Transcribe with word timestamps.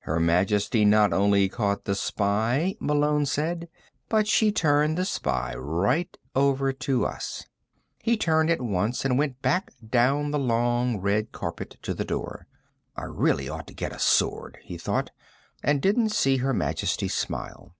"Her 0.00 0.18
Majesty 0.18 0.84
not 0.84 1.12
only 1.12 1.48
caught 1.48 1.84
the 1.84 1.94
spy," 1.94 2.74
Malone 2.80 3.24
said, 3.24 3.68
"but 4.08 4.26
she 4.26 4.50
turned 4.50 4.98
the 4.98 5.04
spy 5.04 5.54
right 5.56 6.18
over 6.34 6.72
to 6.72 7.06
us." 7.06 7.44
He 8.02 8.16
turned 8.16 8.50
at 8.50 8.60
once 8.60 9.04
and 9.04 9.16
went 9.16 9.40
back 9.42 9.70
down 9.88 10.32
the 10.32 10.40
long 10.40 10.98
red 10.98 11.30
carpet 11.30 11.76
to 11.82 11.94
the 11.94 12.04
door. 12.04 12.48
I 12.96 13.04
really 13.04 13.48
ought 13.48 13.68
to 13.68 13.72
get 13.74 13.94
a 13.94 14.00
sword, 14.00 14.58
he 14.64 14.76
thought, 14.76 15.10
and 15.62 15.80
didn't 15.80 16.08
see 16.10 16.38
Her 16.38 16.52
Majesty 16.52 17.06
smile. 17.06 17.76